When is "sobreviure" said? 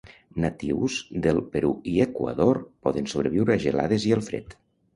3.15-3.57